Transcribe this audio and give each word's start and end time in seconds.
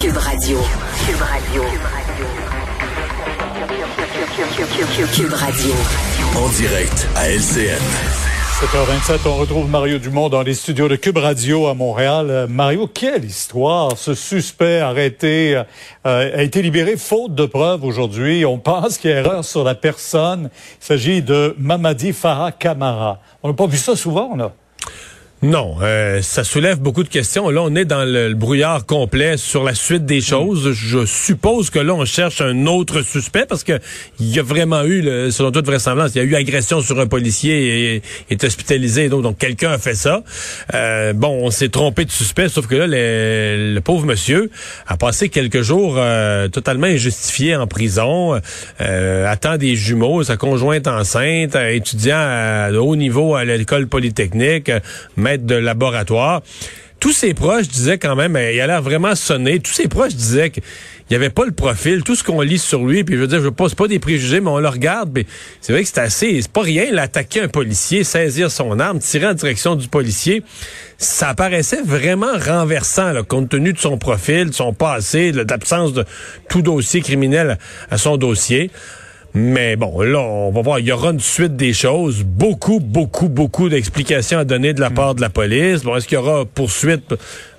Cube 0.00 0.16
Radio. 0.16 0.58
Cube 1.06 1.20
Radio. 1.20 1.62
Cube 5.12 5.32
Radio. 5.34 5.74
En 6.34 6.48
direct 6.56 7.06
à 7.14 7.28
LCN. 7.28 7.76
7h27, 8.62 9.28
on 9.28 9.36
retrouve 9.36 9.68
Mario 9.68 9.98
Dumont 9.98 10.30
dans 10.30 10.40
les 10.40 10.54
studios 10.54 10.88
de 10.88 10.96
Cube 10.96 11.18
Radio 11.18 11.66
à 11.66 11.74
Montréal. 11.74 12.30
Euh, 12.30 12.46
Mario, 12.48 12.86
quelle 12.86 13.26
histoire! 13.26 13.98
Ce 13.98 14.14
suspect 14.14 14.78
arrêté 14.78 15.62
euh, 16.06 16.38
a 16.38 16.42
été 16.42 16.62
libéré 16.62 16.96
faute 16.96 17.34
de 17.34 17.44
preuves 17.44 17.84
aujourd'hui. 17.84 18.46
On 18.46 18.58
pense 18.58 18.96
qu'il 18.96 19.10
y 19.10 19.12
a 19.12 19.18
erreur 19.18 19.44
sur 19.44 19.64
la 19.64 19.74
personne. 19.74 20.48
Il 20.80 20.84
s'agit 20.86 21.20
de 21.20 21.54
Mamadi 21.58 22.14
Farah 22.14 22.52
Kamara. 22.52 23.20
On 23.42 23.48
n'a 23.48 23.54
pas 23.54 23.66
vu 23.66 23.76
ça 23.76 23.94
souvent, 23.96 24.34
là. 24.34 24.54
Non, 25.42 25.76
euh, 25.80 26.20
ça 26.20 26.44
soulève 26.44 26.80
beaucoup 26.80 27.02
de 27.02 27.08
questions. 27.08 27.48
Là, 27.48 27.62
on 27.62 27.74
est 27.74 27.86
dans 27.86 28.04
le, 28.04 28.34
brouillard 28.34 28.84
complet 28.84 29.38
sur 29.38 29.64
la 29.64 29.74
suite 29.74 30.04
des 30.04 30.20
choses. 30.20 30.72
Je 30.72 31.06
suppose 31.06 31.70
que 31.70 31.78
là, 31.78 31.94
on 31.94 32.04
cherche 32.04 32.42
un 32.42 32.66
autre 32.66 33.00
suspect 33.00 33.46
parce 33.48 33.64
que 33.64 33.78
il 34.18 34.28
y 34.34 34.38
a 34.38 34.42
vraiment 34.42 34.84
eu, 34.84 35.02
selon 35.30 35.50
toute 35.50 35.64
vraisemblance, 35.64 36.10
il 36.14 36.18
y 36.18 36.20
a 36.20 36.24
eu 36.24 36.34
agression 36.34 36.82
sur 36.82 37.00
un 37.00 37.06
policier 37.06 37.94
et 37.96 38.02
est 38.28 38.44
hospitalisé. 38.44 39.08
Donc, 39.08 39.22
donc 39.22 39.38
quelqu'un 39.38 39.70
a 39.70 39.78
fait 39.78 39.94
ça. 39.94 40.22
Euh, 40.74 41.14
bon, 41.14 41.46
on 41.46 41.50
s'est 41.50 41.70
trompé 41.70 42.04
de 42.04 42.10
suspect, 42.10 42.50
sauf 42.50 42.66
que 42.66 42.74
là, 42.74 42.86
le, 42.86 43.80
pauvre 43.80 44.04
monsieur 44.04 44.50
a 44.86 44.98
passé 44.98 45.30
quelques 45.30 45.62
jours 45.62 45.94
euh, 45.96 46.48
totalement 46.48 46.86
injustifié 46.86 47.56
en 47.56 47.66
prison, 47.66 48.38
attend 48.78 49.56
des 49.56 49.74
jumeaux, 49.74 50.22
sa 50.22 50.36
conjointe 50.36 50.86
enceinte, 50.86 51.56
étudiant 51.56 52.18
à, 52.18 52.70
haut 52.72 52.96
niveau 52.96 53.34
à 53.34 53.44
l'école 53.44 53.86
polytechnique 53.86 54.70
de 55.38 55.54
laboratoire. 55.54 56.42
Tous 57.00 57.12
ses 57.14 57.32
proches 57.32 57.66
disaient 57.66 57.96
quand 57.96 58.14
même, 58.14 58.32
il 58.32 58.60
a 58.60 58.66
l'air 58.66 58.82
vraiment 58.82 59.14
sonné. 59.14 59.58
Tous 59.58 59.72
ses 59.72 59.88
proches 59.88 60.14
disaient 60.14 60.50
qu'il 60.50 60.62
n'y 61.10 61.16
avait 61.16 61.30
pas 61.30 61.46
le 61.46 61.50
profil, 61.50 62.02
tout 62.02 62.14
ce 62.14 62.22
qu'on 62.22 62.42
lit 62.42 62.58
sur 62.58 62.84
lui. 62.84 63.04
Puis 63.04 63.16
je 63.16 63.22
veux 63.22 63.26
dire, 63.26 63.40
je 63.40 63.48
pose 63.48 63.74
pas 63.74 63.88
des 63.88 63.98
préjugés, 63.98 64.40
mais 64.40 64.50
on 64.50 64.58
le 64.58 64.68
regarde. 64.68 65.10
Mais 65.14 65.24
c'est 65.62 65.72
vrai 65.72 65.82
que 65.82 65.88
c'est 65.88 66.00
assez, 66.00 66.42
c'est 66.42 66.52
pas 66.52 66.60
rien 66.60 66.92
l'attaquer 66.92 67.40
un 67.40 67.48
policier, 67.48 68.04
saisir 68.04 68.50
son 68.50 68.78
arme, 68.78 68.98
tirer 68.98 69.28
en 69.28 69.34
direction 69.34 69.76
du 69.76 69.88
policier. 69.88 70.42
Ça 70.98 71.32
paraissait 71.32 71.80
vraiment 71.82 72.36
renversant, 72.38 73.12
là, 73.12 73.22
compte 73.22 73.48
tenu 73.48 73.72
de 73.72 73.78
son 73.78 73.96
profil, 73.96 74.50
de 74.50 74.54
son 74.54 74.74
passé, 74.74 75.32
de 75.32 75.42
l'absence 75.48 75.94
de 75.94 76.04
tout 76.50 76.60
dossier 76.60 77.00
criminel 77.00 77.56
à 77.90 77.96
son 77.96 78.18
dossier. 78.18 78.70
Mais 79.32 79.76
bon, 79.76 80.00
là, 80.00 80.18
on 80.18 80.50
va 80.50 80.62
voir, 80.62 80.78
il 80.80 80.86
y 80.86 80.92
aura 80.92 81.10
une 81.10 81.20
suite 81.20 81.54
des 81.56 81.72
choses. 81.72 82.24
Beaucoup, 82.24 82.80
beaucoup, 82.80 83.28
beaucoup 83.28 83.68
d'explications 83.68 84.38
à 84.38 84.44
donner 84.44 84.74
de 84.74 84.80
la 84.80 84.90
part 84.90 85.14
de 85.14 85.20
la 85.20 85.30
police. 85.30 85.84
Bon, 85.84 85.96
est-ce 85.96 86.08
qu'il 86.08 86.16
y 86.16 86.18
aura 86.18 86.44
poursuite, 86.44 87.14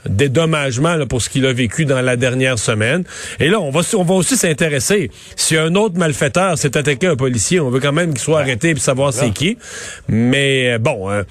dédommagement 0.08 0.96
là, 0.96 1.06
pour 1.06 1.22
ce 1.22 1.30
qu'il 1.30 1.46
a 1.46 1.54
vécu 1.54 1.86
dans 1.86 2.02
la 2.02 2.16
dernière 2.16 2.60
semaine? 2.60 3.04
Et 3.40 3.50
là, 3.50 3.60
on 3.60 3.72
va, 3.72 3.82
on 3.96 4.04
va 4.04 4.14
aussi 4.14 4.38
s'intéresser. 4.38 5.12
Si 5.36 5.58
un 5.58 5.76
autre 5.76 5.98
malfaiteur 5.98 6.58
s'est 6.58 6.78
attaqué 6.78 7.08
à 7.08 7.12
un 7.12 7.16
policier, 7.16 7.60
on 7.60 7.70
veut 7.70 7.80
quand 7.80 7.94
même 7.94 8.12
qu'il 8.12 8.20
soit 8.20 8.40
arrêté 8.40 8.70
et 8.70 8.76
savoir 8.78 9.14
c'est 9.14 9.32
qui. 9.32 9.58
Mais 10.08 10.78
bon, 10.80 11.10
euh, 11.10 11.24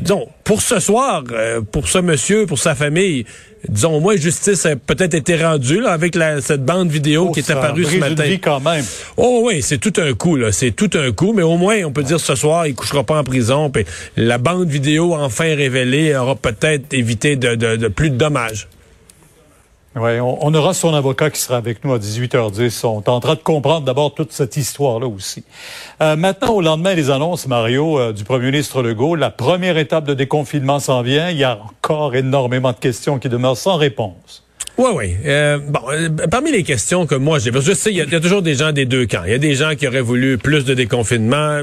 disons, 0.00 0.28
pour 0.44 0.62
ce 0.62 0.78
soir, 0.80 1.24
euh, 1.32 1.60
pour 1.60 1.88
ce 1.88 1.98
monsieur, 1.98 2.46
pour 2.46 2.58
sa 2.58 2.74
famille, 2.74 3.24
disons, 3.68 3.96
au 3.96 4.00
moins, 4.00 4.16
justice 4.16 4.64
a 4.66 4.76
peut-être 4.76 5.14
été 5.14 5.36
rendue 5.36 5.80
là, 5.80 5.90
avec 5.90 6.14
la, 6.14 6.40
cette 6.40 6.64
bande 6.64 6.88
vidéo 6.88 7.28
oh, 7.28 7.32
qui 7.32 7.40
est 7.40 7.50
apparue 7.50 7.84
ce 7.84 7.96
matin. 7.96 8.22
Vie 8.24 8.38
quand 8.38 8.60
même. 8.60 8.84
Oh 9.16 9.42
oui, 9.44 9.60
c'est 9.62 9.78
tout 9.78 9.94
un 10.00 10.12
coup, 10.12 10.36
là. 10.36 10.52
C'est 10.52 10.70
tout 10.70 10.90
un 10.94 11.10
coup, 11.12 11.32
mais 11.32 11.42
au 11.42 11.56
moins, 11.56 11.82
on 11.84 11.92
peut 11.92 12.04
dire 12.04 12.20
ce 12.20 12.34
soir, 12.34 12.66
il 12.66 12.74
couchera 12.74 13.02
pas 13.02 13.18
en 13.18 13.24
prison. 13.24 13.70
Puis 13.70 13.84
la 14.16 14.38
bande 14.38 14.68
vidéo 14.68 15.14
enfin 15.14 15.54
révélée 15.56 16.14
aura 16.14 16.36
peut-être 16.36 16.92
évité 16.92 17.36
de, 17.36 17.54
de, 17.54 17.76
de 17.76 17.88
plus 17.88 18.10
de 18.10 18.15
dommages. 18.16 18.68
Oui, 19.98 20.20
on, 20.20 20.52
aura 20.52 20.74
son 20.74 20.92
avocat 20.92 21.30
qui 21.30 21.40
sera 21.40 21.56
avec 21.56 21.82
nous 21.82 21.94
à 21.94 21.98
18h10. 21.98 22.84
On 22.86 23.00
tentera 23.00 23.34
de 23.34 23.40
comprendre 23.40 23.86
d'abord 23.86 24.12
toute 24.12 24.30
cette 24.30 24.58
histoire-là 24.58 25.06
aussi. 25.06 25.42
Euh, 26.02 26.16
maintenant, 26.16 26.52
au 26.52 26.60
lendemain 26.60 26.94
des 26.94 27.08
annonces, 27.08 27.46
Mario, 27.46 27.98
euh, 27.98 28.12
du 28.12 28.22
premier 28.22 28.50
ministre 28.50 28.82
Legault, 28.82 29.14
la 29.14 29.30
première 29.30 29.78
étape 29.78 30.04
de 30.04 30.12
déconfinement 30.12 30.80
s'en 30.80 31.00
vient. 31.00 31.30
Il 31.30 31.38
y 31.38 31.44
a 31.44 31.58
encore 31.62 32.14
énormément 32.14 32.72
de 32.72 32.76
questions 32.76 33.18
qui 33.18 33.30
demeurent 33.30 33.56
sans 33.56 33.76
réponse. 33.76 34.45
Oui, 34.78 34.90
oui. 34.94 35.16
Euh, 35.24 35.58
bon, 35.58 35.80
euh, 35.90 36.08
parmi 36.30 36.52
les 36.52 36.62
questions 36.62 37.06
que 37.06 37.14
moi 37.14 37.38
j'ai, 37.38 37.50
je 37.50 37.72
sais, 37.72 37.90
il 37.90 37.96
y, 37.96 38.02
a 38.02 38.20
toujours 38.20 38.42
des 38.42 38.54
gens 38.54 38.72
des 38.72 38.84
deux 38.84 39.06
camps. 39.06 39.22
Il 39.24 39.30
y 39.30 39.34
a 39.34 39.38
des 39.38 39.54
gens 39.54 39.74
qui 39.74 39.88
auraient 39.88 40.02
voulu 40.02 40.36
plus 40.36 40.66
de 40.66 40.74
déconfinement. 40.74 41.62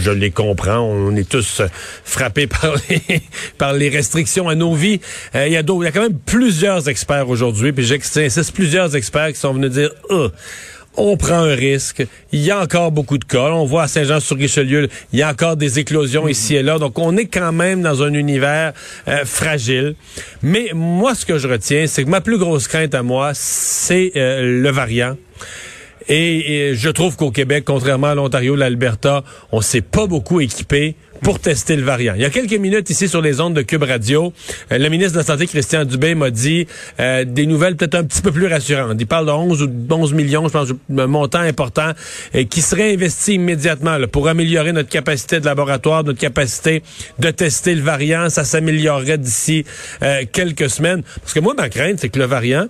Je 0.00 0.12
les 0.12 0.30
comprends. 0.30 0.78
On 0.78 1.16
est 1.16 1.28
tous 1.28 1.60
frappés 2.04 2.46
par 2.60 2.76
les, 2.88 3.20
par 3.58 3.72
les 3.72 3.88
restrictions 3.88 4.48
à 4.48 4.54
nos 4.54 4.74
vies. 4.74 5.00
Euh, 5.34 5.48
il 5.48 5.52
y 5.52 5.56
a 5.56 5.64
d'autres. 5.64 5.82
Il 5.82 5.86
y 5.86 5.88
a 5.88 5.92
quand 5.92 6.02
même 6.02 6.18
plusieurs 6.24 6.88
experts 6.88 7.28
aujourd'hui. 7.28 7.72
Puis 7.72 7.84
j'insiste, 7.84 8.52
plusieurs 8.52 8.94
experts 8.94 9.32
qui 9.32 9.40
sont 9.40 9.54
venus 9.54 9.72
dire, 9.72 9.90
oh, 10.08 10.28
on 10.96 11.16
prend 11.16 11.40
un 11.40 11.54
risque. 11.54 12.06
Il 12.32 12.40
y 12.40 12.50
a 12.50 12.60
encore 12.60 12.92
beaucoup 12.92 13.18
de 13.18 13.24
cas. 13.24 13.50
On 13.50 13.64
voit 13.64 13.84
à 13.84 13.88
Saint-Jean-sur-Richelieu, 13.88 14.88
il 15.12 15.18
y 15.18 15.22
a 15.22 15.30
encore 15.30 15.56
des 15.56 15.78
éclosions 15.78 16.28
ici 16.28 16.56
et 16.56 16.62
là. 16.62 16.78
Donc, 16.78 16.98
on 16.98 17.16
est 17.16 17.26
quand 17.26 17.52
même 17.52 17.82
dans 17.82 18.02
un 18.02 18.12
univers 18.12 18.72
euh, 19.08 19.24
fragile. 19.24 19.94
Mais 20.42 20.70
moi, 20.74 21.14
ce 21.14 21.24
que 21.26 21.38
je 21.38 21.48
retiens, 21.48 21.86
c'est 21.86 22.04
que 22.04 22.10
ma 22.10 22.20
plus 22.20 22.38
grosse 22.38 22.68
crainte 22.68 22.94
à 22.94 23.02
moi, 23.02 23.32
c'est 23.34 24.12
euh, 24.16 24.60
le 24.62 24.70
variant. 24.70 25.16
Et, 26.14 26.74
je 26.74 26.90
trouve 26.90 27.16
qu'au 27.16 27.30
Québec, 27.30 27.64
contrairement 27.66 28.08
à 28.08 28.14
l'Ontario, 28.14 28.54
l'Alberta, 28.54 29.24
on 29.50 29.62
s'est 29.62 29.80
pas 29.80 30.06
beaucoup 30.06 30.42
équipé 30.42 30.94
pour 31.22 31.38
tester 31.38 31.74
le 31.74 31.82
variant. 31.82 32.12
Il 32.14 32.20
y 32.20 32.26
a 32.26 32.30
quelques 32.30 32.52
minutes 32.52 32.90
ici 32.90 33.08
sur 33.08 33.22
les 33.22 33.40
ondes 33.40 33.54
de 33.54 33.62
Cube 33.62 33.84
Radio, 33.84 34.30
euh, 34.72 34.76
le 34.76 34.88
ministre 34.90 35.14
de 35.14 35.18
la 35.18 35.24
Santé, 35.24 35.46
Christian 35.46 35.86
Dubé, 35.86 36.14
m'a 36.14 36.28
dit 36.28 36.66
euh, 37.00 37.24
des 37.24 37.46
nouvelles 37.46 37.76
peut-être 37.76 37.94
un 37.94 38.04
petit 38.04 38.20
peu 38.20 38.30
plus 38.30 38.46
rassurantes. 38.46 38.96
Il 39.00 39.06
parle 39.06 39.24
de 39.24 39.30
11 39.30 39.62
ou 39.62 39.70
11 39.88 40.12
millions, 40.12 40.46
je 40.48 40.52
pense, 40.52 40.68
un 40.98 41.06
montant 41.06 41.38
important, 41.38 41.92
euh, 42.34 42.44
qui 42.44 42.60
serait 42.60 42.92
investi 42.92 43.34
immédiatement 43.34 43.96
pour 44.10 44.28
améliorer 44.28 44.72
notre 44.72 44.90
capacité 44.90 45.40
de 45.40 45.46
laboratoire, 45.46 46.04
notre 46.04 46.20
capacité 46.20 46.82
de 47.20 47.30
tester 47.30 47.74
le 47.74 47.82
variant. 47.82 48.28
Ça 48.28 48.44
s'améliorerait 48.44 49.16
d'ici 49.16 49.64
quelques 50.32 50.68
semaines. 50.68 51.04
Parce 51.22 51.32
que 51.32 51.40
moi, 51.40 51.54
ma 51.54 51.70
crainte, 51.70 52.00
c'est 52.00 52.10
que 52.10 52.18
le 52.18 52.26
variant, 52.26 52.66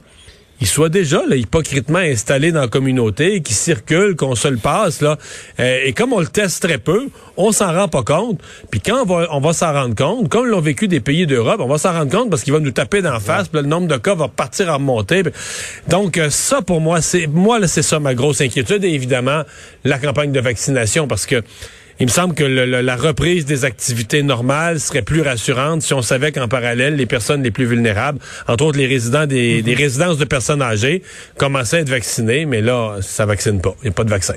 il 0.61 0.67
soit 0.67 0.89
déjà 0.89 1.23
hypocritement 1.31 1.99
installé 1.99 2.53
dans 2.53 2.61
la 2.61 2.69
communauté, 2.69 3.41
qui 3.43 3.53
circule, 3.55 4.15
qu'on 4.15 4.35
se 4.35 4.49
le 4.49 4.59
passe 4.59 5.01
là. 5.01 5.19
Euh, 5.59 5.81
et 5.85 5.93
comme 5.93 6.13
on 6.13 6.21
le 6.21 6.27
teste 6.27 6.63
très 6.63 6.79
peu, 6.79 7.09
on 7.37 7.51
s'en 7.53 7.73
rend 7.73 7.89
pas 7.89 8.03
compte. 8.03 8.41
Puis 8.71 8.81
quand 8.81 9.03
on 9.03 9.05
va, 9.05 9.27
on 9.33 9.41
va 9.41 9.53
s'en 9.53 9.73
rendre 9.73 9.95
compte, 9.95 10.29
comme 10.29 10.47
l'ont 10.47 10.61
vécu 10.61 10.87
des 10.87 11.01
pays 11.01 11.27
d'Europe, 11.27 11.61
on 11.61 11.69
va 11.69 11.79
s'en 11.79 11.93
rendre 11.93 12.11
compte 12.11 12.31
parce 12.31 12.43
qu'il 12.43 12.53
va 12.53 12.61
nous 12.61 12.71
taper 12.71 13.03
d'en 13.03 13.19
face. 13.19 13.49
Puis 13.49 13.61
le 13.61 13.67
nombre 13.67 13.89
de 13.89 13.97
cas 13.97 14.15
va 14.15 14.29
partir 14.29 14.71
à 14.71 14.75
remonter. 14.75 15.23
Donc 15.89 16.17
euh, 16.17 16.31
ça 16.31 16.63
pour 16.63 16.81
moi, 16.81 17.01
c'est 17.01 17.27
moi 17.27 17.67
c'est 17.67 17.83
ça 17.83 17.99
ma 17.99 18.15
grosse 18.15 18.41
inquiétude. 18.41 18.84
Et 18.84 18.91
évidemment 18.91 19.43
la 19.84 19.99
campagne 19.99 20.33
de 20.33 20.41
vaccination 20.41 21.09
parce 21.09 21.27
que 21.27 21.43
il 22.03 22.07
me 22.07 22.11
semble 22.11 22.35
que 22.35 22.43
la 22.43 22.97
reprise 22.97 23.47
des 23.47 23.65
activités 23.65 24.25
normales 24.25 24.81
serait 24.81 25.03
plus 25.03 25.21
rassurante 25.21 25.83
si 25.83 25.95
on 25.95 26.03
savait 26.03 26.33
qu'en 26.33 26.49
parallèle, 26.49 26.97
les 26.97 27.07
personnes 27.07 27.45
les 27.45 27.53
plus 27.53 27.65
vulnérables, 27.65 28.19
entre 28.49 28.65
autres 28.65 28.79
les 28.79 28.89
résidents 28.89 29.27
des, 29.27 29.63
des 29.63 29.75
résidences 29.75 30.19
de 30.19 30.25
personnes 30.25 30.63
âgées, 30.63 31.05
commençaient 31.39 31.77
à 31.77 31.81
être 31.83 31.91
vaccinées, 31.91 32.45
mais 32.45 32.61
là, 32.61 32.97
ça 33.03 33.25
vaccine 33.25 33.61
pas. 33.61 33.77
Il 33.83 33.85
n'y 33.85 33.91
a 33.91 33.93
pas 33.93 34.03
de 34.03 34.11
vaccin. 34.11 34.35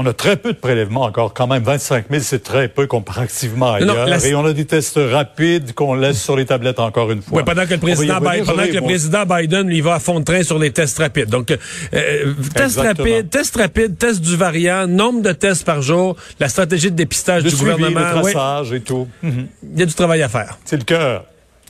On 0.00 0.06
a 0.06 0.12
très 0.12 0.36
peu 0.36 0.52
de 0.52 0.58
prélèvements 0.58 1.02
encore, 1.02 1.34
quand 1.34 1.48
même 1.48 1.64
25 1.64 2.04
000, 2.08 2.22
c'est 2.22 2.44
très 2.44 2.68
peu 2.68 2.86
comparativement 2.86 3.72
ailleurs. 3.72 4.06
Non, 4.06 4.16
Et 4.18 4.32
on 4.36 4.44
a 4.44 4.52
des 4.52 4.64
tests 4.64 4.96
rapides 4.96 5.74
qu'on 5.74 5.94
laisse 5.94 6.22
sur 6.22 6.36
les 6.36 6.46
tablettes 6.46 6.78
encore 6.78 7.10
une 7.10 7.20
fois. 7.20 7.44
Pendant 7.44 7.66
que 7.66 7.74
le 7.74 7.80
président, 7.80 8.20
Biden, 8.20 8.44
pendant 8.44 8.62
que 8.62 8.74
le 8.74 8.80
président 8.82 9.24
Biden, 9.26 9.66
lui, 9.66 9.80
va 9.80 9.94
à 9.94 9.98
fond 9.98 10.20
de 10.20 10.24
train 10.24 10.44
sur 10.44 10.56
les 10.60 10.70
tests 10.70 10.98
rapides. 10.98 11.30
Donc, 11.30 11.50
euh, 11.50 12.32
tests 12.54 12.78
rapides, 12.78 13.28
tests 13.28 13.56
rapides, 13.56 13.98
tests 13.98 14.20
du 14.20 14.36
variant, 14.36 14.86
nombre 14.86 15.20
de 15.20 15.32
tests 15.32 15.64
par 15.64 15.82
jour, 15.82 16.14
la 16.38 16.48
stratégie 16.48 16.92
de 16.92 16.96
dépistage 16.96 17.42
du 17.42 17.56
gouvernement. 17.56 17.98
Le 17.98 18.20
traçage 18.20 18.72
et 18.72 18.80
tout. 18.80 19.08
Il 19.24 19.80
y 19.80 19.82
a 19.82 19.86
du 19.86 19.94
travail 19.94 20.22
à 20.22 20.28
faire. 20.28 20.58
C'est 20.64 20.76
le 20.76 20.84
cœur. 20.84 21.24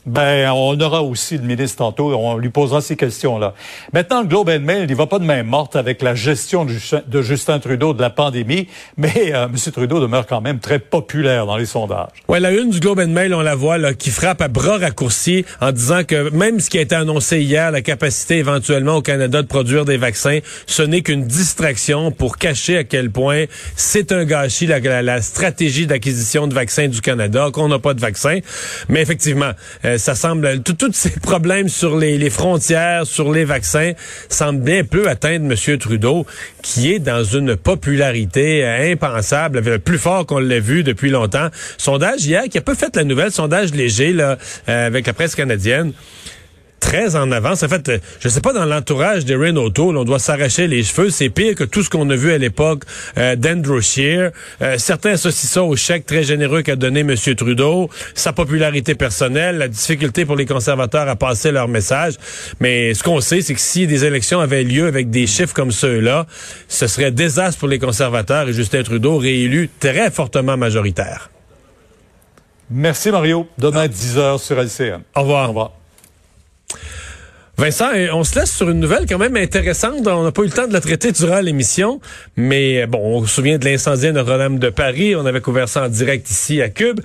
Ben, 0.05 0.49
on 0.51 0.79
aura 0.79 1.03
aussi 1.03 1.37
le 1.37 1.43
ministre 1.43 1.77
tantôt, 1.77 2.13
on 2.13 2.37
lui 2.37 2.49
posera 2.49 2.81
ces 2.81 2.95
questions-là. 2.95 3.53
Maintenant, 3.93 4.21
le 4.21 4.27
Globe 4.27 4.49
and 4.49 4.61
Mail, 4.61 4.85
il 4.89 4.95
va 4.95 5.07
pas 5.07 5.19
de 5.19 5.25
main 5.25 5.43
morte 5.43 5.75
avec 5.75 6.01
la 6.01 6.15
gestion 6.15 6.65
de 6.65 7.21
Justin 7.21 7.59
Trudeau 7.59 7.93
de 7.93 8.01
la 8.01 8.09
pandémie, 8.09 8.67
mais 8.97 9.33
euh, 9.33 9.45
M. 9.45 9.55
Trudeau 9.71 9.99
demeure 9.99 10.25
quand 10.25 10.41
même 10.41 10.59
très 10.59 10.79
populaire 10.79 11.45
dans 11.45 11.57
les 11.57 11.65
sondages. 11.65 12.09
Ouais, 12.27 12.39
la 12.39 12.51
une 12.51 12.69
du 12.69 12.79
Globe 12.79 12.99
and 12.99 13.09
Mail, 13.09 13.33
on 13.33 13.41
la 13.41 13.55
voit, 13.55 13.77
là, 13.77 13.93
qui 13.93 14.09
frappe 14.09 14.41
à 14.41 14.47
bras 14.47 14.77
raccourcis 14.77 15.45
en 15.59 15.71
disant 15.71 16.03
que 16.03 16.29
même 16.29 16.59
ce 16.59 16.69
qui 16.69 16.77
a 16.77 16.81
été 16.81 16.95
annoncé 16.95 17.41
hier, 17.41 17.71
la 17.71 17.81
capacité 17.81 18.37
éventuellement 18.37 18.95
au 18.95 19.01
Canada 19.01 19.41
de 19.41 19.47
produire 19.47 19.85
des 19.85 19.97
vaccins, 19.97 20.39
ce 20.65 20.81
n'est 20.81 21.01
qu'une 21.01 21.25
distraction 21.25 22.11
pour 22.11 22.37
cacher 22.37 22.77
à 22.77 22.83
quel 22.83 23.11
point 23.11 23.45
c'est 23.75 24.11
un 24.11 24.23
gâchis, 24.25 24.67
la, 24.67 25.01
la, 25.01 25.21
stratégie 25.21 25.87
d'acquisition 25.87 26.47
de 26.47 26.53
vaccins 26.53 26.87
du 26.87 27.01
Canada, 27.01 27.49
qu'on 27.51 27.67
n'a 27.67 27.79
pas 27.79 27.93
de 27.93 27.99
vaccins. 27.99 28.39
Mais 28.87 29.01
effectivement, 29.01 29.51
euh, 29.85 29.88
ça 29.97 30.15
semble, 30.15 30.61
tous 30.61 30.91
ces 30.93 31.09
problèmes 31.21 31.69
sur 31.69 31.97
les, 31.97 32.29
frontières, 32.29 33.05
sur 33.05 33.31
les 33.31 33.45
vaccins, 33.45 33.93
semblent 34.29 34.61
bien 34.61 34.83
peu 34.83 35.07
atteindre 35.07 35.51
M. 35.51 35.77
Trudeau, 35.77 36.25
qui 36.61 36.93
est 36.93 36.99
dans 36.99 37.23
une 37.23 37.55
popularité 37.55 38.63
euh, 38.63 38.91
impensable, 38.91 39.79
plus 39.79 39.97
fort 39.97 40.25
qu'on 40.25 40.39
l'a 40.39 40.59
vu 40.59 40.83
depuis 40.83 41.09
longtemps. 41.09 41.49
Sondage 41.77 42.25
hier, 42.25 42.43
qui 42.49 42.57
a 42.57 42.61
pas 42.61 42.75
fait 42.75 42.95
la 42.95 43.03
nouvelle, 43.03 43.31
sondage 43.31 43.73
léger 43.73 44.13
là, 44.13 44.37
euh, 44.67 44.87
avec 44.87 45.07
la 45.07 45.13
presse 45.13 45.35
canadienne. 45.35 45.93
Très 46.79 47.15
en 47.15 47.31
avance. 47.31 47.63
En 47.63 47.67
fait, 47.67 47.89
euh, 47.89 47.97
je 48.19 48.29
sais 48.29 48.41
pas, 48.41 48.53
dans 48.53 48.65
l'entourage 48.65 49.25
des 49.25 49.35
O'Toole, 49.35 49.97
on 49.97 50.03
doit 50.03 50.19
s'arracher 50.19 50.67
les 50.67 50.83
cheveux. 50.83 51.09
C'est 51.09 51.29
pire 51.29 51.55
que 51.55 51.63
tout 51.63 51.83
ce 51.83 51.89
qu'on 51.89 52.09
a 52.09 52.15
vu 52.15 52.31
à 52.31 52.37
l'époque 52.37 52.83
euh, 53.17 53.35
d'Andrew 53.35 53.81
Scheer. 53.81 54.31
Euh, 54.61 54.77
certains 54.77 55.11
associent 55.11 55.49
ça 55.49 55.63
au 55.63 55.75
chèque 55.75 56.05
très 56.05 56.23
généreux 56.23 56.61
qu'a 56.61 56.75
donné 56.75 57.01
M. 57.01 57.15
Trudeau, 57.35 57.89
sa 58.13 58.33
popularité 58.33 58.95
personnelle, 58.95 59.57
la 59.57 59.67
difficulté 59.67 60.25
pour 60.25 60.35
les 60.35 60.45
conservateurs 60.45 61.07
à 61.07 61.15
passer 61.15 61.51
leur 61.51 61.67
message. 61.67 62.15
Mais 62.59 62.93
ce 62.93 63.03
qu'on 63.03 63.21
sait, 63.21 63.41
c'est 63.41 63.53
que 63.53 63.61
si 63.61 63.87
des 63.87 64.05
élections 64.05 64.39
avaient 64.39 64.63
lieu 64.63 64.87
avec 64.87 65.09
des 65.09 65.27
chiffres 65.27 65.53
comme 65.53 65.71
ceux-là, 65.71 66.25
ce 66.67 66.87
serait 66.87 67.11
désastre 67.11 67.59
pour 67.59 67.67
les 67.67 67.79
conservateurs 67.79 68.47
et 68.49 68.53
Justin 68.53 68.83
Trudeau 68.83 69.17
réélu 69.17 69.69
très 69.79 70.11
fortement 70.11 70.57
majoritaire. 70.57 71.29
Merci 72.69 73.11
Mario. 73.11 73.47
Demain 73.57 73.81
à 73.81 73.87
10h 73.87 74.37
sur 74.37 74.59
LCN. 74.59 75.01
Au 75.15 75.21
revoir. 75.21 75.45
Au 75.45 75.47
revoir. 75.49 75.78
Vincent, 77.59 77.89
on 78.13 78.23
se 78.23 78.39
laisse 78.39 78.55
sur 78.55 78.69
une 78.69 78.79
nouvelle 78.79 79.05
quand 79.05 79.17
même 79.17 79.35
intéressante. 79.35 80.07
On 80.07 80.23
n'a 80.23 80.31
pas 80.31 80.43
eu 80.43 80.45
le 80.45 80.51
temps 80.51 80.65
de 80.65 80.71
la 80.71 80.79
traiter 80.79 81.11
durant 81.11 81.41
l'émission, 81.41 81.99
mais 82.37 82.87
bon, 82.87 82.99
on 83.17 83.25
se 83.25 83.35
souvient 83.35 83.57
de 83.57 83.65
l'incendie 83.65 84.07
à 84.07 84.11
Notre-Dame 84.13 84.59
de 84.59 84.69
Paris. 84.69 85.13
On 85.17 85.25
avait 85.25 85.41
couvert 85.41 85.67
ça 85.67 85.83
en 85.83 85.89
direct 85.89 86.29
ici 86.29 86.61
à 86.61 86.69
Cube. 86.69 87.01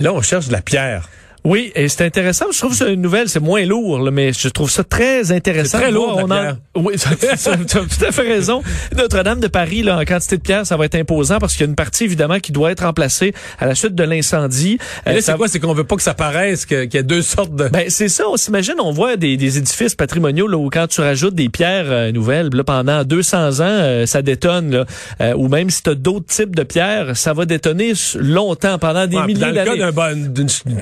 Là, 0.00 0.12
on 0.12 0.20
cherche 0.20 0.48
de 0.48 0.52
la 0.52 0.60
pierre. 0.60 1.08
Oui, 1.48 1.70
et 1.76 1.88
c'est 1.88 2.04
intéressant. 2.04 2.46
Je 2.52 2.58
trouve 2.58 2.72
que 2.72 2.76
c'est 2.76 2.92
une 2.92 3.00
nouvelle, 3.00 3.28
c'est 3.28 3.38
moins 3.40 3.64
lourd, 3.64 4.00
là, 4.00 4.10
mais 4.10 4.32
je 4.32 4.48
trouve 4.48 4.68
ça 4.68 4.82
très 4.82 5.30
intéressant. 5.30 5.78
Très 5.78 5.92
lourd, 5.92 6.20
On 6.24 6.28
en-. 6.30 6.56
Oui, 6.74 6.94
tu 6.98 7.08
as 7.08 7.56
tout 7.64 8.04
à 8.04 8.10
fait 8.12 8.22
raison. 8.22 8.62
Notre-Dame 8.96 9.38
de 9.38 9.46
Paris, 9.46 9.82
là, 9.84 9.96
en 9.98 10.04
quantité 10.04 10.38
de 10.38 10.42
pierre, 10.42 10.66
ça 10.66 10.76
va 10.76 10.86
être 10.86 10.96
imposant 10.96 11.38
parce 11.38 11.52
qu'il 11.52 11.60
y 11.62 11.64
a 11.64 11.68
une 11.68 11.76
partie, 11.76 12.02
évidemment, 12.04 12.40
qui 12.40 12.50
doit 12.50 12.72
être 12.72 12.84
remplacée 12.84 13.32
à 13.60 13.66
la 13.66 13.74
suite 13.76 13.94
de 13.94 14.02
l'incendie. 14.02 14.78
Mais 15.06 15.12
Euh, 15.12 15.14
là, 15.16 15.20
ça- 15.22 15.32
c'est 15.32 15.38
quoi? 15.38 15.48
C'est 15.48 15.60
qu'on 15.60 15.72
veut 15.72 15.84
pas 15.84 15.94
que 15.96 16.02
ça 16.02 16.14
paraisse 16.14 16.66
qu'il 16.66 16.92
y 16.92 16.98
a 16.98 17.02
deux 17.02 17.22
sortes 17.22 17.54
de... 17.54 17.68
Ben, 17.68 17.84
c'est 17.90 18.08
ça. 18.08 18.24
On 18.28 18.36
s'imagine, 18.36 18.74
on 18.80 18.90
voit 18.90 19.16
des, 19.16 19.36
des 19.36 19.58
édifices 19.58 19.94
patrimoniaux 19.94 20.48
là, 20.48 20.56
où 20.56 20.68
quand 20.68 20.88
tu 20.88 21.00
rajoutes 21.00 21.34
des 21.36 21.48
pierres 21.48 21.86
euh, 21.86 22.10
nouvelles, 22.10 22.48
là, 22.52 22.64
pendant 22.64 23.04
200 23.04 23.60
ans, 23.60 23.62
euh, 23.62 24.06
ça 24.06 24.20
détonne. 24.20 24.72
Là. 24.72 24.84
Euh, 25.20 25.34
ou 25.36 25.46
même 25.48 25.70
si 25.70 25.82
tu 25.84 25.90
as 25.90 25.94
d'autres 25.94 26.26
types 26.26 26.56
de 26.56 26.64
pierres, 26.64 27.16
ça 27.16 27.32
va 27.32 27.44
détonner 27.46 27.92
longtemps, 28.18 28.78
pendant 28.78 29.06
des 29.06 29.16
Ouais, 29.16 29.26
milliers 29.26 29.40
dans 29.40 29.48
le 29.48 29.54
cas 29.54 29.64
d'années. 29.64 29.78
d'un 29.78 29.92
bon- 29.92 30.32
d'une 30.32 30.46
d'une 30.66 30.80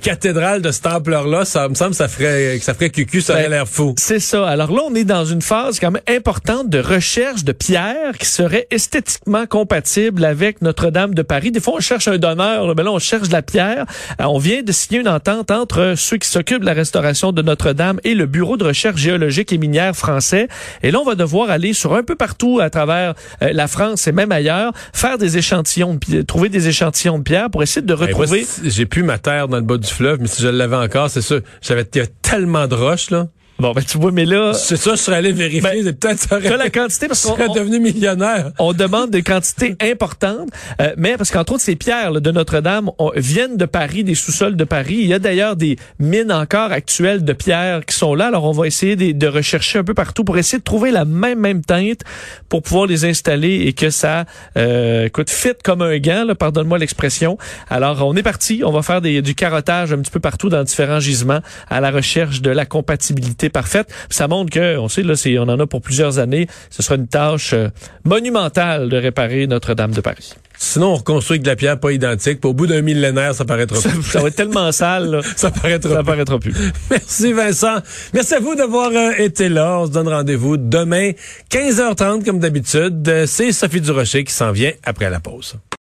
de 0.63 0.71
cette 0.71 0.87
ampleur-là, 0.87 1.45
ça 1.45 1.69
me 1.69 1.75
semble 1.75 1.91
que 1.91 1.97
ça 1.97 2.09
ferait, 2.09 2.59
que 2.59 2.65
ça 2.65 2.75
ferait 2.75 2.91
cucu, 2.91 3.21
ça 3.21 3.35
aurait 3.35 3.45
Ben, 3.45 3.51
l'air 3.51 3.69
fou. 3.69 3.95
C'est 3.99 4.21
ça. 4.21 4.47
Alors 4.47 4.73
là, 4.73 4.83
on 4.89 4.95
est 4.95 5.05
dans 5.05 5.25
une 5.25 5.43
phase 5.43 5.79
quand 5.81 5.91
même 5.91 6.03
importante 6.09 6.69
de 6.69 6.79
recherche 6.79 7.45
de 7.45 7.53
pierres 7.53 8.19
qui 8.19 8.27
seraient 8.27 8.67
esthétiquement 8.71 9.47
compatibles 9.47 10.25
avec 10.25 10.63
Notre-Dame 10.63 11.15
de 11.15 11.23
Paris. 11.23 11.51
Des 11.51 11.61
fois, 11.61 11.75
on 11.77 11.81
cherche 11.81 12.09
un 12.09 12.19
donneur, 12.19 12.67
là, 12.67 12.75
mais 12.77 12.83
là, 12.83 12.93
on 12.93 12.99
cherche 12.99 13.29
de 13.29 13.33
la 13.33 13.43
pierre. 13.43 13.87
Euh, 14.21 14.25
on 14.25 14.39
vient 14.39 14.63
de 14.63 14.73
signer 14.73 15.01
une 15.01 15.09
entente 15.09 15.51
entre 15.51 15.95
ceux 15.97 16.17
qui 16.17 16.29
s'occupent 16.29 16.61
de 16.61 16.67
la 16.67 16.73
restauration 16.73 17.33
de 17.33 17.43
Notre-Dame 17.43 18.01
et 18.05 18.15
le 18.15 18.27
Bureau 18.27 18.57
de 18.57 18.65
recherche 18.65 19.01
géologique 19.01 19.53
et 19.53 19.59
minière 19.59 19.95
français. 19.95 20.49
Et 20.83 20.91
là, 20.91 21.01
on 21.01 21.05
va 21.05 21.15
devoir 21.15 21.51
aller 21.51 21.73
sur 21.73 21.95
un 21.95 22.03
peu 22.03 22.15
partout 22.15 22.61
à 22.61 22.71
travers 22.71 23.15
euh, 23.43 23.51
la 23.53 23.67
France 23.67 24.07
et 24.07 24.13
même 24.13 24.33
ailleurs, 24.33 24.73
faire 24.93 25.19
des 25.19 25.39
échantillons, 25.39 25.99
de 26.09 26.23
trouver 26.23 26.49
des 26.49 26.69
échantillons 26.69 27.19
de 27.19 27.23
pierres 27.25 27.51
pour 27.51 27.63
essayer 27.63 27.83
de 27.83 27.95
Ben, 27.95 28.07
retrouver... 28.07 28.47
j'ai 28.65 28.87
plus 28.87 29.03
ma 29.03 29.19
terre 29.19 29.49
dans 29.49 29.57
le 29.57 29.63
bas 29.63 29.77
du 29.77 29.89
fleuve, 29.89 30.19
mais 30.21 30.27
si 30.29 30.43
je 30.45 30.49
l'avais 30.51 30.77
encore, 30.77 31.09
c'est 31.09 31.23
sûr. 31.23 31.41
J'avais 31.63 31.85
tellement 32.23 32.67
de 32.67 32.75
roches, 32.75 33.11
là. 33.11 33.29
Bon, 33.59 33.73
ben 33.73 33.83
tu 33.85 33.99
vois, 33.99 34.11
mais 34.11 34.25
là... 34.25 34.53
C'est 34.53 34.77
ça, 34.77 34.93
je 34.93 34.97
serais 35.01 35.19
allé 35.19 35.31
vérifier. 35.33 35.61
Ben, 35.85 35.95
peut-être 35.95 36.19
ça 36.19 36.37
aurait... 36.39 36.57
la 36.57 36.71
quantité 36.71 37.07
parce 37.07 37.25
qu'on 37.27 37.55
devenu 37.55 37.79
millionnaire. 37.79 38.51
on 38.59 38.73
demande 38.73 39.11
des 39.11 39.23
quantités 39.23 39.77
importantes, 39.81 40.49
euh, 40.81 40.93
mais 40.97 41.17
parce 41.17 41.31
qu'entre 41.31 41.53
autres, 41.53 41.63
ces 41.63 41.77
pierres 41.77 42.11
là, 42.11 42.19
de 42.21 42.31
Notre-Dame 42.33 42.91
on- 42.99 43.13
viennent 43.15 43.57
de 43.57 43.65
Paris, 43.65 44.03
des 44.03 44.17
sous-sols 44.17 44.57
de 44.57 44.65
Paris. 44.65 44.97
Il 45.01 45.07
y 45.07 45.15
a 45.15 45.21
d'ailleurs 45.21 45.55
des 45.55 45.77
mines 46.01 46.33
encore 46.33 46.73
actuelles 46.73 47.25
de 47.25 47.33
pierres 47.33 47.87
qui 47.87 47.95
sont 47.97 48.15
là. 48.15 48.27
Alors, 48.27 48.45
on 48.45 48.53
va 48.53 48.67
essayer 48.67 48.97
de, 48.97 49.13
de 49.13 49.27
rechercher 49.29 49.79
un 49.79 49.85
peu 49.85 49.95
partout 49.95 50.25
pour 50.25 50.37
essayer 50.37 50.59
de 50.59 50.65
trouver 50.65 50.91
la 50.91 51.05
même 51.05 51.39
même 51.39 51.65
teinte 51.65 52.01
pour 52.49 52.63
pouvoir 52.63 52.87
les 52.87 53.05
installer 53.05 53.63
et 53.67 53.73
que 53.73 53.91
ça, 53.91 54.25
euh, 54.57 55.07
écoute, 55.07 55.31
fit 55.31 55.53
comme 55.63 55.83
un 55.83 55.97
gant. 55.99 56.25
là, 56.25 56.35
Pardonne-moi 56.35 56.79
l'expression. 56.79 57.39
Alors, 57.71 58.05
on 58.05 58.17
est 58.17 58.23
parti. 58.25 58.63
On 58.65 58.73
va 58.73 58.83
faire 58.83 59.01
des, 59.01 59.23
du 59.23 59.35
carottage 59.37 59.93
un 59.93 59.99
petit 59.99 60.11
peu 60.11 60.21
partout 60.21 60.49
dans 60.49 60.65
différents 60.65 61.01
gisements 61.01 61.41
à 61.71 61.81
la 61.81 61.93
recherche 61.93 62.43
de 62.43 62.51
la 62.51 62.67
compatibilité 62.67 63.44
parfaite. 63.51 63.89
Ça 64.11 64.29
montre 64.29 64.51
que, 64.51 64.77
on 64.79 64.89
sait, 64.89 65.03
là, 65.03 65.15
on 65.41 65.49
en 65.49 65.59
a 65.61 65.67
pour 65.67 65.81
plusieurs 65.83 66.19
années. 66.19 66.47
Ce 66.71 66.83
sera 66.83 66.97
une 66.97 67.09
tâche 67.09 67.53
euh, 67.53 67.69
monumentale 68.05 68.89
de 68.89 68.97
réparer 68.97 69.47
Notre-Dame 69.47 69.93
de 69.93 70.01
Paris. 70.01 70.35
Sinon, 70.57 70.93
on 70.93 70.95
reconstruit 70.97 71.41
de 71.41 71.47
la 71.47 71.57
pierre 71.57 71.81
pas 71.81 71.93
identique. 71.93 72.41
Puis 72.41 72.49
au 72.49 72.55
bout 72.55 72.67
d'un 72.67 72.81
millénaire, 72.81 73.35
ça 73.35 73.45
paraîtra 73.45 73.77
Ça, 73.81 73.89
plus. 73.91 74.03
ça 74.03 74.21
va 74.21 74.29
être 74.29 74.37
tellement 74.37 74.71
sale, 74.73 75.11
là. 75.11 75.21
Ça 75.37 75.51
paraîtra 75.51 75.91
Ça 75.91 75.97
plus. 75.97 76.05
paraîtra 76.07 76.39
plus. 76.39 76.55
Merci 76.91 77.33
Vincent. 77.33 77.79
Merci 78.13 78.35
à 78.35 78.41
vous 78.41 78.55
d'avoir 78.55 78.91
euh, 78.93 79.11
été 79.19 79.49
là. 79.49 79.79
On 79.81 79.87
se 79.87 79.91
donne 79.91 80.09
rendez-vous 80.09 80.57
demain, 80.57 81.11
15h30 81.51 82.25
comme 82.25 82.39
d'habitude. 82.39 83.07
Euh, 83.09 83.27
C'est 83.27 83.53
Sophie 83.53 83.81
Durocher 83.81 84.23
qui 84.25 84.33
s'en 84.33 84.53
vient 84.53 84.73
après 84.85 85.11
la 85.11 85.21
pause. 85.21 85.57